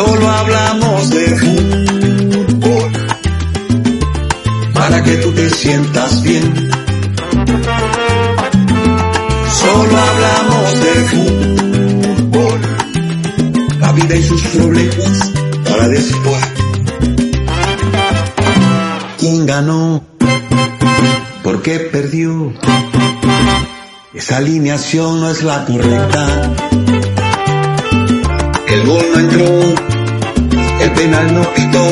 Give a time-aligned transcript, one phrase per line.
[0.00, 2.92] hablamos de fútbol
[4.72, 6.70] para que tú te sientas bien.
[9.60, 12.60] Solo hablamos de fútbol,
[13.80, 15.32] la vida y sus problemas
[15.68, 16.44] para después.
[19.18, 20.04] ¿Quién ganó?
[21.42, 22.52] ¿Por qué perdió?
[24.14, 26.71] Esa alineación no es la correcta.
[28.82, 29.46] El gol no entró,
[30.80, 31.86] el penal no quitó,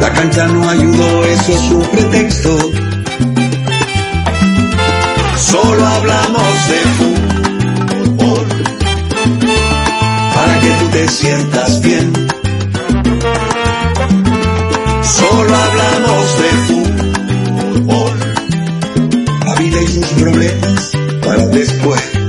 [0.00, 2.56] la cancha no ayudó, eso es un pretexto.
[5.36, 8.46] Solo hablamos de fútbol
[10.34, 12.10] para que tú te sientas bien.
[15.02, 16.50] Solo hablamos de
[17.74, 18.18] fútbol,
[19.44, 20.92] la vida y sus problemas
[21.22, 22.19] para después.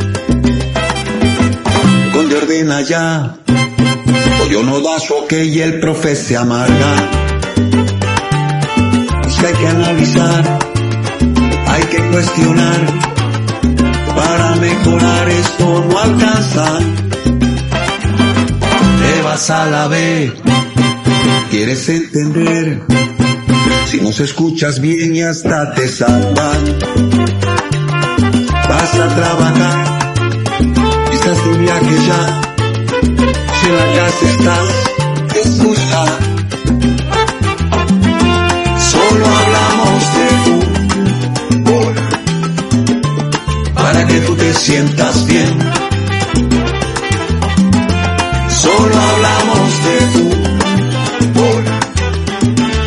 [2.52, 3.38] Ya,
[4.42, 4.98] o yo no da
[5.32, 6.96] y el profe se amarga.
[9.46, 10.60] Hay que analizar,
[11.68, 12.80] hay que cuestionar,
[14.16, 16.80] para mejorar esto no alcanza.
[19.00, 20.34] Te vas a la B,
[21.52, 22.82] quieres entender,
[23.90, 27.41] si nos escuchas bien y hasta te salvan.
[33.62, 34.70] Si la casa estás,
[35.46, 36.04] escucha.
[38.92, 41.96] Solo hablamos de fútbol
[43.76, 45.60] para que tú te sientas bien.
[48.50, 51.64] Solo hablamos de fútbol,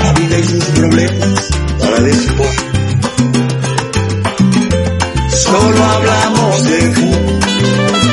[0.02, 1.50] la vida y sus problemas
[1.80, 2.56] para después.
[5.30, 8.03] Solo hablamos de fútbol.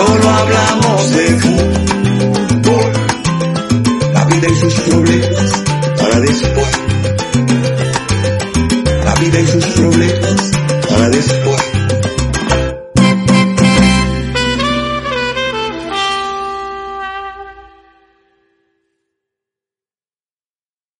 [0.00, 2.92] Solo hablamos de fútbol,
[4.14, 5.64] la vida y sus problemas
[5.98, 6.80] para después.
[9.04, 10.59] La vida y sus problemas.